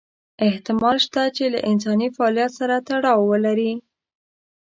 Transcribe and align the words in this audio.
احتمال 0.47 0.97
شته 1.05 1.21
چې 1.35 1.43
له 1.53 1.59
انساني 1.71 2.07
فعالیت 2.15 2.51
سره 2.59 2.75
تړاو 2.87 3.21
ولري. 3.31 3.73